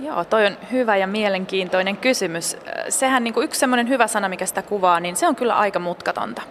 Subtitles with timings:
[0.00, 2.56] Joo, toi on hyvä ja mielenkiintoinen kysymys.
[2.88, 5.78] Sehän niin kuin yksi semmoinen hyvä sana, mikä sitä kuvaa, niin se on kyllä aika
[5.78, 6.42] mutkatonta.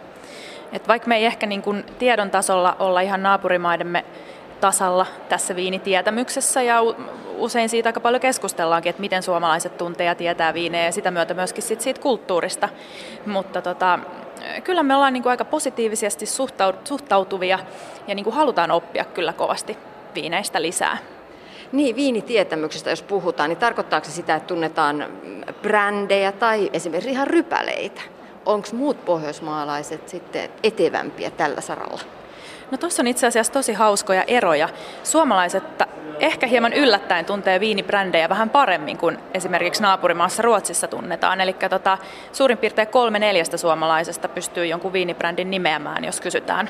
[0.73, 4.05] Et vaikka me ei ehkä niin kuin tiedon tasolla olla ihan naapurimaidemme
[4.61, 6.79] tasalla tässä viinitietämyksessä ja
[7.37, 11.33] usein siitä aika paljon keskustellaankin, että miten suomalaiset tuntee ja tietää viinejä ja sitä myötä
[11.33, 12.69] myöskin sit siitä kulttuurista.
[13.25, 13.99] Mutta tota,
[14.63, 16.25] kyllä me ollaan niin kuin aika positiivisesti
[16.83, 17.59] suhtautuvia
[18.07, 19.77] ja niin kuin halutaan oppia kyllä kovasti
[20.15, 20.97] viineistä lisää.
[21.71, 25.05] Niin, viinitietämyksestä jos puhutaan, niin tarkoittaako se sitä, että tunnetaan
[25.61, 28.01] brändejä tai esimerkiksi ihan rypäleitä?
[28.45, 32.01] Onko muut pohjoismaalaiset sitten etevämpiä tällä saralla?
[32.71, 34.69] No tuossa on itse asiassa tosi hauskoja eroja.
[35.03, 35.63] Suomalaiset
[36.19, 41.41] ehkä hieman yllättäen tuntee viinibrändejä vähän paremmin kuin esimerkiksi naapurimaassa Ruotsissa tunnetaan.
[41.41, 41.97] Eli tota,
[42.31, 46.69] suurin piirtein kolme neljästä suomalaisesta pystyy jonkun viinibrändin nimeämään, jos kysytään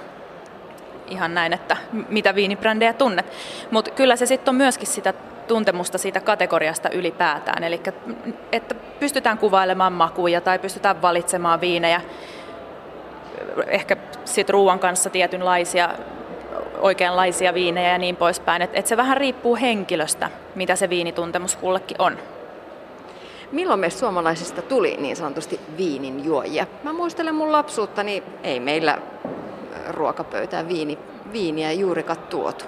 [1.08, 1.78] ihan näin, että
[2.10, 3.26] mitä viinibrändejä tunnet.
[3.72, 5.14] Mutta kyllä se sitten on myöskin sitä
[5.48, 7.64] tuntemusta siitä kategoriasta ylipäätään.
[7.64, 7.82] Eli
[8.52, 12.02] että pystytään kuvailemaan makuja tai pystytään valitsemaan viinejä
[13.68, 15.90] ehkä sit ruoan kanssa tietynlaisia
[16.80, 18.62] oikeanlaisia viinejä ja niin poispäin.
[18.62, 22.18] Et, et se vähän riippuu henkilöstä, mitä se viinituntemus kullekin on.
[23.52, 26.68] Milloin meistä suomalaisista tuli niin sanotusti viinin juojia?
[26.84, 28.98] Mä muistelen mun lapsuutta, niin ei meillä
[29.88, 30.98] ruokapöytään viini,
[31.32, 32.66] viiniä juurikaan tuotu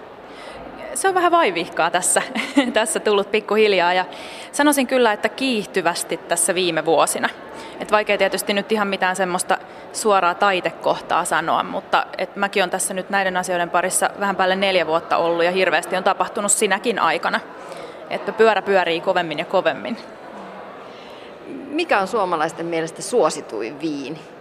[0.97, 2.21] se on vähän vaivihkaa tässä,
[2.73, 4.05] tässä tullut pikkuhiljaa ja
[4.51, 7.29] sanoisin kyllä, että kiihtyvästi tässä viime vuosina.
[7.79, 9.57] Et vaikea tietysti nyt ihan mitään semmoista
[9.93, 14.87] suoraa taitekohtaa sanoa, mutta et mäkin on tässä nyt näiden asioiden parissa vähän päälle neljä
[14.87, 17.39] vuotta ollut ja hirveästi on tapahtunut sinäkin aikana,
[18.09, 19.97] että pyörä pyörii kovemmin ja kovemmin.
[21.67, 24.36] Mikä on suomalaisten mielestä suosituin viini?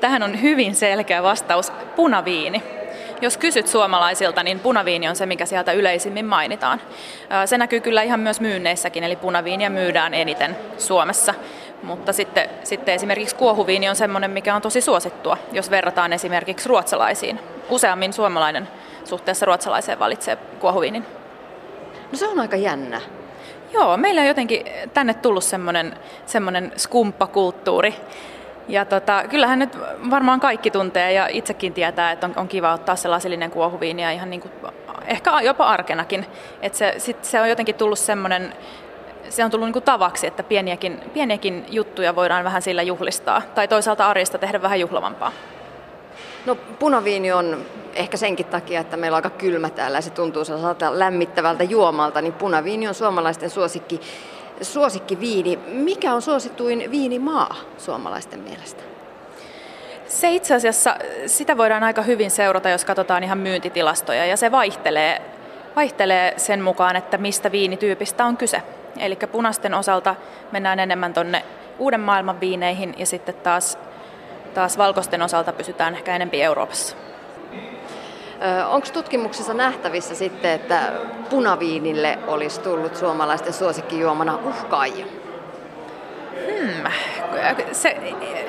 [0.00, 2.62] Tähän on hyvin selkeä vastaus, punaviini
[3.20, 6.80] jos kysyt suomalaisilta, niin punaviini on se, mikä sieltä yleisimmin mainitaan.
[7.44, 11.34] Se näkyy kyllä ihan myös myynneissäkin, eli punaviiniä myydään eniten Suomessa.
[11.82, 17.40] Mutta sitten, sitten esimerkiksi kuohuviini on semmoinen, mikä on tosi suosittua, jos verrataan esimerkiksi ruotsalaisiin.
[17.68, 18.68] Useammin suomalainen
[19.04, 21.06] suhteessa ruotsalaiseen valitsee kuohuviinin.
[22.12, 23.00] No se on aika jännä.
[23.72, 27.94] Joo, meillä on jotenkin tänne tullut semmoinen, semmoinen skumppakulttuuri.
[28.68, 29.78] Ja tota, kyllähän nyt
[30.10, 34.10] varmaan kaikki tuntee ja itsekin tietää, että on, on kiva ottaa se lasillinen kuohuviini ja
[34.10, 34.52] ihan niin kuin,
[35.06, 36.26] ehkä jopa arkenakin.
[36.62, 38.54] Että se, sit se on jotenkin tullut semmoinen,
[39.28, 43.42] se on tullut niin kuin tavaksi, että pieniäkin, pieniäkin juttuja voidaan vähän sillä juhlistaa.
[43.54, 45.32] Tai toisaalta arjesta tehdä vähän juhlavampaa.
[46.46, 47.58] No punaviini on
[47.94, 52.20] ehkä senkin takia, että meillä on aika kylmä täällä ja se tuntuu sellaiselta lämmittävältä juomalta,
[52.20, 54.00] niin punaviini on suomalaisten suosikki
[54.62, 55.56] suosikkiviini.
[55.66, 58.82] Mikä on suosituin viinimaa suomalaisten mielestä?
[60.06, 65.22] Se itse asiassa, sitä voidaan aika hyvin seurata, jos katsotaan ihan myyntitilastoja, ja se vaihtelee,
[65.76, 68.62] vaihtelee sen mukaan, että mistä viinityypistä on kyse.
[68.98, 70.14] Eli punasten osalta
[70.52, 71.44] mennään enemmän tuonne
[71.78, 73.78] uuden maailman viineihin, ja sitten taas,
[74.54, 76.96] taas valkoisten osalta pysytään ehkä enempi Euroopassa.
[78.68, 80.92] Onko tutkimuksessa nähtävissä sitten, että
[81.30, 85.06] punaviinille olisi tullut suomalaisten suosikkijuomana uhkaajia?
[86.46, 86.92] Hmm.
[87.72, 87.96] Se,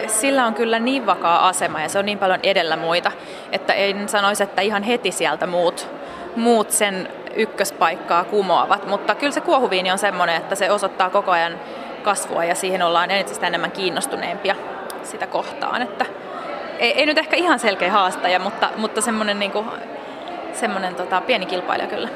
[0.08, 3.12] sillä on kyllä niin vakaa asema ja se on niin paljon edellä muita,
[3.52, 5.88] että en sanoisi, että ihan heti sieltä muut,
[6.36, 8.88] muut sen ykköspaikkaa kumoavat.
[8.88, 11.60] Mutta kyllä se kuohuviini on semmoinen, että se osoittaa koko ajan
[12.04, 14.56] kasvua ja siihen ollaan entistä enemmän kiinnostuneempia
[15.04, 15.82] sitä kohtaan.
[15.82, 16.06] Että
[16.80, 19.66] ei, ei nyt ehkä ihan selkeä haastaja, mutta, mutta semmoinen, niin kuin,
[20.54, 22.10] semmoinen tota, pieni kilpailija kyllä.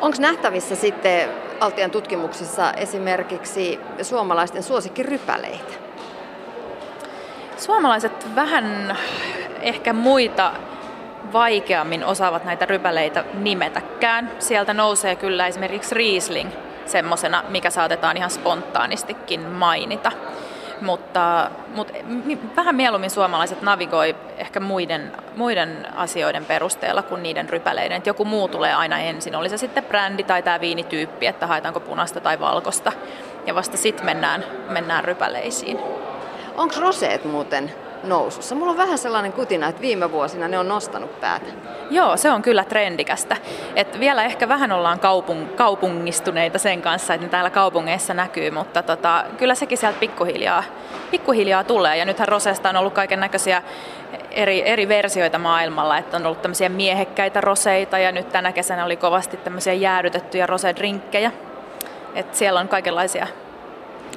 [0.00, 1.28] Onko nähtävissä sitten
[1.60, 5.72] Altian tutkimuksissa esimerkiksi suomalaisten suosikkirypäleitä?
[7.56, 8.96] Suomalaiset vähän
[9.60, 10.52] ehkä muita
[11.32, 14.30] vaikeammin osaavat näitä rypäleitä nimetäkään.
[14.38, 16.50] Sieltä nousee kyllä esimerkiksi Riesling
[16.86, 20.12] semmoisena, mikä saatetaan ihan spontaanistikin mainita
[20.80, 21.94] mutta, mutta
[22.56, 27.96] vähän mieluummin suomalaiset navigoi ehkä muiden, muiden asioiden perusteella kuin niiden rypäleiden.
[27.96, 31.80] Että joku muu tulee aina ensin, oli se sitten brändi tai tämä viinityyppi, että haetaanko
[31.80, 32.92] punaista tai valkosta.
[33.46, 35.78] Ja vasta sitten mennään, mennään rypäleisiin.
[36.56, 37.72] Onko roseet muuten
[38.06, 38.54] nousussa.
[38.54, 41.46] Mulla on vähän sellainen kutina, että viime vuosina ne on nostanut päätä.
[41.90, 43.36] Joo, se on kyllä trendikästä.
[43.76, 48.82] Et vielä ehkä vähän ollaan kaupung, kaupungistuneita sen kanssa, että ne täällä kaupungeissa näkyy, mutta
[48.82, 50.64] tota, kyllä sekin sieltä pikkuhiljaa,
[51.10, 51.96] pikkuhiljaa tulee.
[51.96, 53.62] Ja nythän Rosesta on ollut kaiken näköisiä
[54.30, 58.96] eri, eri versioita maailmalla, että on ollut tämmöisiä miehekkäitä roseita ja nyt tänä kesänä oli
[58.96, 61.32] kovasti tämmöisiä jäädytettyjä rosedrinkkejä.
[62.14, 63.26] Et siellä on kaikenlaisia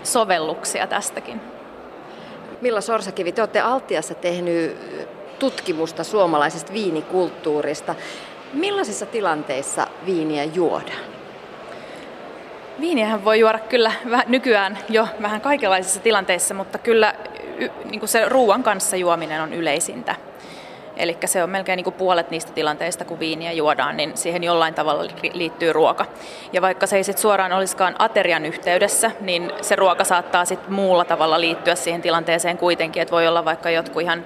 [0.04, 1.59] sovelluksia tästäkin.
[2.62, 4.78] Milla Sorsakivi, te olette Altiassa tehnyt
[5.40, 7.96] tutkimusta suomalaisesta viinikulttuurista.
[8.54, 11.10] Millaisissa tilanteissa viiniä juodaan?
[12.80, 13.92] Viiniähän voi juoda kyllä
[14.28, 17.14] nykyään jo vähän kaikenlaisissa tilanteissa, mutta kyllä
[17.86, 20.16] niin kuin se ruoan kanssa juominen on yleisintä.
[21.00, 24.74] Eli se on melkein niin kuin puolet niistä tilanteista, kun viiniä juodaan, niin siihen jollain
[24.74, 25.04] tavalla
[25.34, 26.06] liittyy ruoka.
[26.54, 31.06] Ja vaikka se ei sit suoraan olisikaan aterian yhteydessä, niin se ruoka saattaa sit muulla
[31.06, 34.26] tavalla liittyä siihen tilanteeseen kuitenkin, että voi olla vaikka jotkut ihan,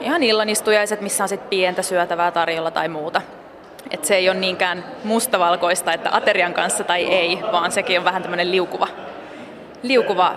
[0.00, 3.22] ihan illanistujaiset, missä on sit pientä syötävää tarjolla tai muuta.
[3.90, 8.22] Et se ei ole niinkään mustavalkoista, että aterian kanssa tai ei, vaan sekin on vähän
[8.22, 8.88] tämmöinen liukuva,
[9.82, 10.34] liukuva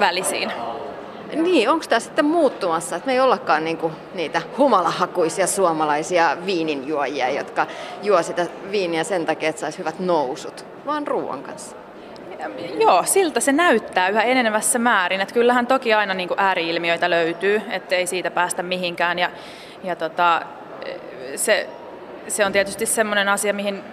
[0.00, 0.71] väli siinä.
[1.36, 7.66] Niin, onko tämä sitten muuttumassa, että me ei ollakaan niinku niitä humalahakuisia suomalaisia viininjuojia, jotka
[8.02, 11.76] juo sitä viiniä sen takia, että saisi hyvät nousut, vaan ruoan kanssa?
[12.78, 15.20] Joo, siltä se näyttää yhä enenevässä määrin.
[15.20, 19.18] Että kyllähän toki aina niin ääriilmiöitä löytyy, ettei siitä päästä mihinkään.
[19.18, 19.30] Ja,
[19.84, 20.42] ja tota,
[21.36, 21.68] se,
[22.28, 23.84] se on tietysti semmoinen asia, mihin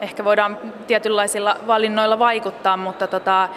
[0.00, 3.48] ehkä voidaan tietynlaisilla valinnoilla vaikuttaa, mutta tota,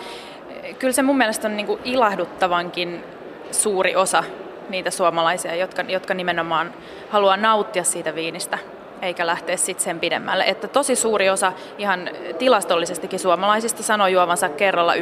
[0.80, 3.04] kyllä se mun mielestä on niin kuin ilahduttavankin
[3.52, 4.24] suuri osa
[4.70, 6.74] niitä suomalaisia, jotka, jotka nimenomaan
[7.10, 8.58] haluaa nauttia siitä viinistä
[9.02, 10.44] eikä lähteä sitten sen pidemmälle.
[10.44, 14.98] Että tosi suuri osa ihan tilastollisestikin suomalaisista sanoo juovansa kerralla 1-2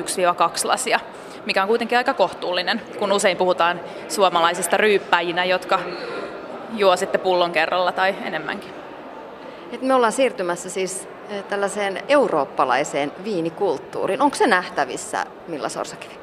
[0.63, 0.99] lasia,
[1.45, 5.79] mikä on kuitenkin aika kohtuullinen, kun usein puhutaan suomalaisista ryyppäjinä, jotka
[6.73, 8.73] juo sitten pullon kerralla tai enemmänkin.
[9.71, 11.07] Et me ollaan siirtymässä siis
[11.49, 14.21] tällaiseen eurooppalaiseen viinikulttuuriin.
[14.21, 16.21] Onko se nähtävissä, Milla Sorsakivi?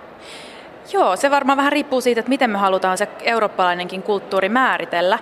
[0.93, 5.19] Joo, se varmaan vähän riippuu siitä, että miten me halutaan se eurooppalainenkin kulttuuri määritellä.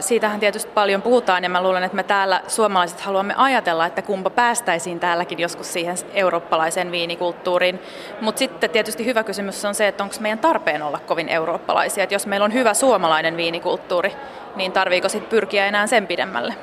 [0.00, 4.30] Siitähän tietysti paljon puhutaan ja mä luulen, että me täällä suomalaiset haluamme ajatella, että kumpa
[4.30, 7.80] päästäisiin täälläkin joskus siihen eurooppalaiseen viinikulttuuriin.
[8.20, 12.04] Mutta sitten tietysti hyvä kysymys on se, että onko meidän tarpeen olla kovin eurooppalaisia.
[12.04, 14.12] Että jos meillä on hyvä suomalainen viinikulttuuri,
[14.56, 16.54] niin tarviiko sitten pyrkiä enää sen pidemmälle?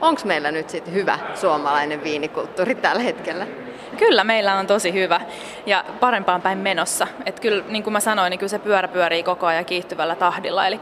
[0.00, 3.46] Onko meillä nyt sitten hyvä suomalainen viinikulttuuri tällä hetkellä?
[3.98, 5.20] Kyllä meillä on tosi hyvä
[5.66, 7.06] ja parempaan päin menossa.
[7.26, 10.66] Et kyllä, niin kuin mä sanoin, niin kyllä se pyörä pyörii koko ajan kiihtyvällä tahdilla.
[10.66, 10.80] Eli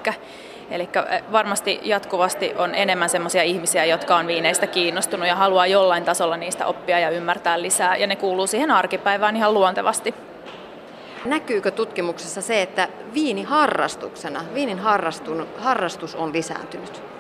[0.71, 0.89] Eli
[1.33, 6.67] varmasti jatkuvasti on enemmän sellaisia ihmisiä, jotka on viineistä kiinnostunut ja haluaa jollain tasolla niistä
[6.67, 7.97] oppia ja ymmärtää lisää.
[7.97, 10.15] Ja ne kuuluu siihen arkipäivään ihan luontevasti.
[11.25, 14.79] Näkyykö tutkimuksessa se, että viini harrastuksena, viinin
[15.59, 17.14] harrastus on lisääntynyt?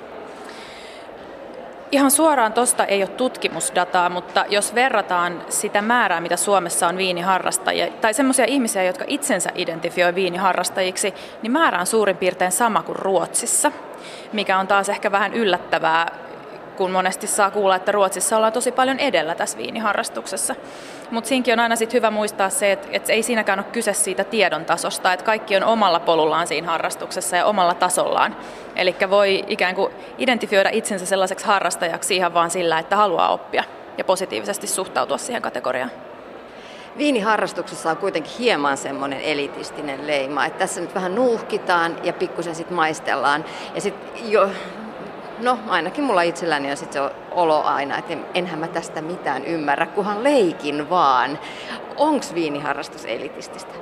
[1.95, 7.87] Ihan suoraan tuosta ei ole tutkimusdataa, mutta jos verrataan sitä määrää, mitä Suomessa on viiniharrastajia,
[8.01, 13.73] tai semmoisia ihmisiä, jotka itsensä identifioi viiniharrastajiksi, niin määrä on suurin piirtein sama kuin Ruotsissa,
[14.33, 16.24] mikä on taas ehkä vähän yllättävää
[16.77, 20.55] kun monesti saa kuulla, että Ruotsissa ollaan tosi paljon edellä tässä viiniharrastuksessa.
[21.11, 24.25] Mutta siinkin on aina sit hyvä muistaa se, että, että ei siinäkään ole kyse siitä
[24.25, 28.37] tiedon tasosta, että kaikki on omalla polullaan siinä harrastuksessa ja omalla tasollaan.
[28.77, 33.65] Eli voi ikään kuin identifioida itsensä sellaiseksi harrastajaksi ihan vaan sillä, että haluaa oppia
[33.99, 35.91] ja positiivisesti suhtautua siihen kategoriaan.
[36.99, 42.77] Viiniharrastuksessa on kuitenkin hieman semmoinen elitistinen leima, että tässä nyt vähän nuuhkitaan ja pikkusen sitten
[42.77, 43.45] maistellaan.
[43.75, 44.51] Ja sitten jo
[45.39, 49.87] No ainakin mulla itselläni on sitten se olo aina, että enhän mä tästä mitään ymmärrä,
[49.87, 51.39] kunhan leikin vaan.
[51.97, 53.75] Onks viiniharrastus elitististä?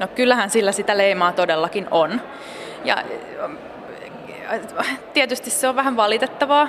[0.00, 2.20] No kyllähän sillä sitä leimaa todellakin on.
[2.84, 2.96] Ja
[5.12, 6.68] tietysti se on vähän valitettavaa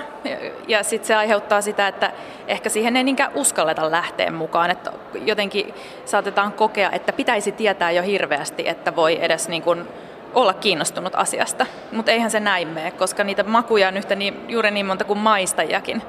[0.68, 2.12] ja sitten se aiheuttaa sitä, että
[2.48, 4.72] ehkä siihen ei niinkään uskalleta lähteä mukaan.
[4.72, 5.74] Että jotenkin
[6.06, 9.88] saatetaan kokea, että pitäisi tietää jo hirveästi, että voi edes niin kuin
[10.34, 14.72] olla kiinnostunut asiasta, mutta eihän se näin mene, koska niitä makuja on yhtä niin, juuri
[14.72, 16.02] niin monta kuin maistajakin.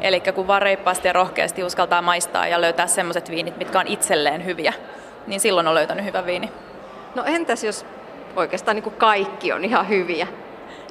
[0.00, 4.44] Eli kun vaan reippaasti ja rohkeasti uskaltaa maistaa ja löytää sellaiset viinit, mitkä on itselleen
[4.44, 4.72] hyviä,
[5.26, 6.50] niin silloin on löytänyt hyvän viini.
[7.14, 7.86] No entäs jos
[8.36, 10.26] oikeastaan niin kuin kaikki on ihan hyviä?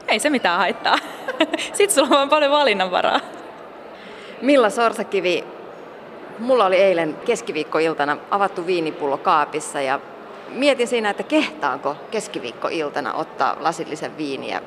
[0.08, 0.98] Ei se mitään haittaa.
[1.74, 3.20] Sitten sulla on vaan paljon valinnanvaraa.
[4.42, 5.44] Milla Sorsakivi,
[6.40, 10.00] mulla oli eilen keskiviikkoiltana avattu viinipullo kaapissa ja
[10.52, 14.62] mietin siinä, että kehtaanko keskiviikkoiltana ottaa lasillisen viiniä,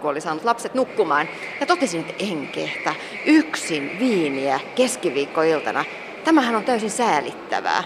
[0.00, 1.28] kun oli saanut lapset nukkumaan.
[1.60, 2.94] Ja totesin, että en kehtä.
[3.26, 5.84] Yksin viiniä keskiviikkoiltana.
[6.24, 7.84] Tämähän on täysin säälittävää.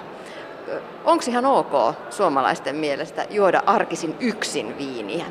[1.04, 5.25] Onko ihan ok suomalaisten mielestä juoda arkisin yksin viiniä?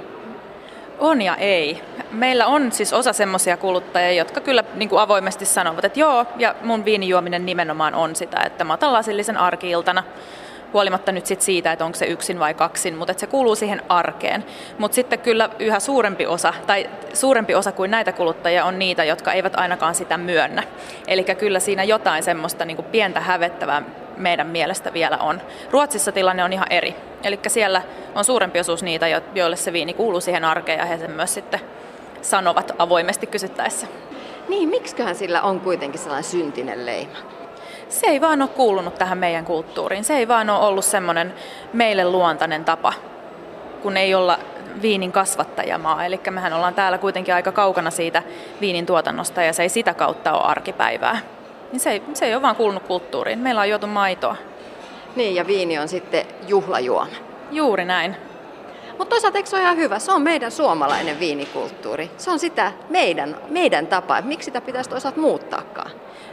[1.00, 1.82] On ja ei.
[2.12, 6.56] Meillä on siis osa semmoisia kuluttajia, jotka kyllä niin kuin avoimesti sanovat, että joo, ja
[6.62, 10.04] mun viinijuominen nimenomaan on sitä, että mä otan lasillisen arkiiltana
[10.74, 14.46] huolimatta nyt sit siitä, että onko se yksin vai kaksin, mutta se kuuluu siihen arkeen.
[14.78, 19.34] Mutta sitten kyllä yhä suurempi osa, tai suurempi osa kuin näitä kuluttajia on niitä, jotka
[19.34, 20.64] eivät ainakaan sitä myönnä.
[21.08, 23.84] Eli kyllä siinä jotain semmoista niin kuin pientä hävettävää
[24.18, 25.42] meidän mielestä vielä on.
[25.72, 26.96] Ruotsissa tilanne on ihan eri.
[27.24, 27.82] Eli siellä
[28.16, 31.60] on suurempi osuus niitä, joille se viini kuuluu siihen arkeen ja he sen myös sitten
[32.22, 33.88] sanovat avoimesti kysyttäessä.
[34.50, 37.18] Niin, miksiköhän sillä on kuitenkin sellainen syntinen leima?
[37.90, 40.04] Se ei vaan ole kuulunut tähän meidän kulttuuriin.
[40.04, 41.34] Se ei vaan ole ollut semmoinen
[41.74, 42.94] meille luontainen tapa,
[43.82, 44.40] kun ei olla
[44.82, 46.06] viinin kasvattajamaa.
[46.06, 48.24] Eli mehän ollaan täällä kuitenkin aika kaukana siitä
[48.62, 51.20] viinin tuotannosta ja se ei sitä kautta ole arkipäivää.
[51.72, 53.40] Niin se ei, se ei ole vaan kuulunut kulttuuriin.
[53.40, 54.36] Meillä on juotu maitoa.
[55.16, 57.08] Niin, ja viini on sitten juhlajuoma.
[57.52, 58.16] Juuri näin.
[58.98, 60.00] Mutta toisaalta eikö se ole ihan hyvä?
[60.00, 62.12] Se on meidän suomalainen viinikulttuuri.
[62.18, 64.22] Se on sitä meidän, meidän tapaa.
[64.22, 65.92] Miksi sitä pitäisi toisaalta muuttaakaan?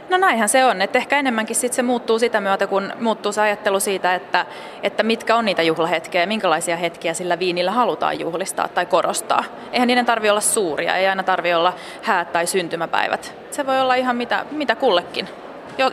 [0.09, 3.41] No näinhän se on, että ehkä enemmänkin sit se muuttuu sitä myötä, kun muuttuu se
[3.41, 4.45] ajattelu siitä, että,
[4.83, 9.43] että mitkä on niitä juhlahetkiä ja minkälaisia hetkiä sillä viinillä halutaan juhlistaa tai korostaa.
[9.71, 13.35] Eihän niiden tarvi olla suuria, ei aina tarvi olla häät tai syntymäpäivät.
[13.51, 15.27] Se voi olla ihan mitä, mitä kullekin.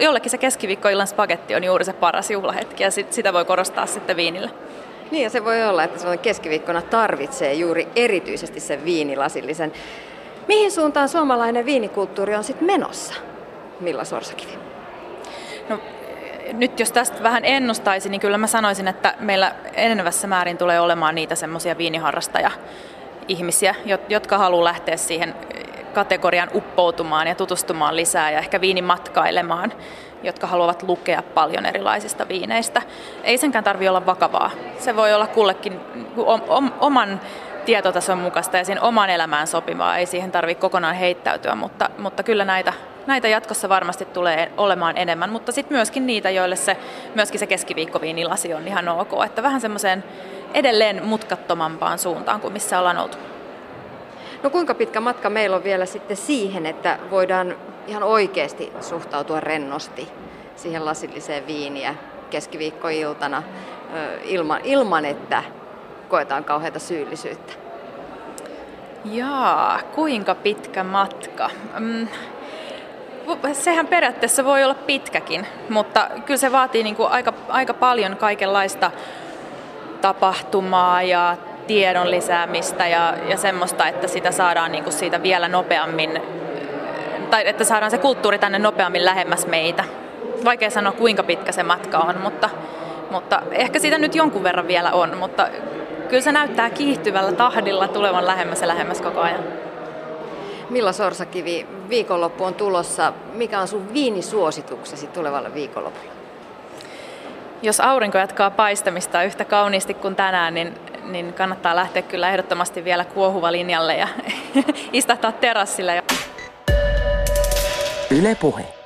[0.00, 4.16] Jollekin se keskiviikkoillan spagetti on juuri se paras juhlahetki ja sit, sitä voi korostaa sitten
[4.16, 4.50] viinillä.
[5.11, 9.73] Niin ja se voi olla, että sellainen keskiviikkona tarvitsee juuri erityisesti sen viinilasillisen.
[10.49, 13.31] Mihin suuntaan suomalainen viinikulttuuri on sitten menossa?
[13.82, 14.58] Milla Sorsakivi?
[15.68, 15.80] No,
[16.52, 21.14] nyt jos tästä vähän ennustaisin, niin kyllä mä sanoisin, että meillä enenevässä määrin tulee olemaan
[21.14, 23.74] niitä semmoisia viiniharrastaja-ihmisiä,
[24.08, 25.34] jotka haluaa lähteä siihen
[25.94, 29.72] kategorian uppoutumaan ja tutustumaan lisää ja ehkä viinimatkailemaan,
[30.22, 32.82] jotka haluavat lukea paljon erilaisista viineistä.
[33.24, 34.50] Ei senkään tarvi olla vakavaa.
[34.78, 35.80] Se voi olla kullekin
[36.80, 37.20] oman
[37.64, 39.96] tietotason mukaista ja siihen oman elämään sopivaa.
[39.96, 42.72] Ei siihen tarvitse kokonaan heittäytyä, mutta, mutta kyllä näitä,
[43.06, 45.30] näitä jatkossa varmasti tulee olemaan enemmän.
[45.30, 46.76] Mutta sitten myöskin niitä, joille se,
[47.14, 49.11] myöskin se keskiviikkoviinilasi on ihan ok.
[49.26, 50.04] Että vähän semmoiseen
[50.54, 53.16] edelleen mutkattomampaan suuntaan kuin missä ollaan oltu.
[54.42, 57.56] No kuinka pitkä matka meillä on vielä sitten siihen, että voidaan
[57.87, 60.09] ihan oikeasti suhtautua rennosti
[60.56, 61.94] siihen lasilliseen viiniä
[62.30, 63.42] keskiviikkoiltana
[64.25, 65.42] ilman, ilman että
[66.09, 67.52] koetaan kauheata syyllisyyttä?
[69.04, 71.50] Jaa, kuinka pitkä matka?
[71.78, 72.09] Mm,
[73.52, 78.90] sehän periaatteessa voi olla pitkäkin, mutta kyllä se vaatii niin kuin aika, aika paljon kaikenlaista
[80.00, 81.36] tapahtumaa ja
[81.66, 86.22] tiedon lisäämistä ja, ja semmoista, että sitä saadaan niin kuin siitä vielä nopeammin,
[87.30, 89.84] tai että saadaan se kulttuuri tänne nopeammin lähemmäs meitä.
[90.44, 92.50] Vaikea sanoa kuinka pitkä se matka on, mutta,
[93.10, 95.48] mutta ehkä siitä nyt jonkun verran vielä on, mutta
[96.08, 99.71] kyllä se näyttää kiihtyvällä tahdilla tulevan lähemmäs ja lähemmäs koko ajan.
[100.71, 103.12] Milla Sorsakivi, viikonloppu on tulossa.
[103.33, 106.12] Mikä on sun viinisuosituksesi tulevalle viikonlopulle?
[107.62, 113.04] Jos aurinko jatkaa paistamista yhtä kauniisti kuin tänään, niin, niin kannattaa lähteä kyllä ehdottomasti vielä
[113.04, 114.09] kuohuva linjalle ja
[114.92, 116.02] istahtaa terassille.
[118.11, 118.81] Yle puhe.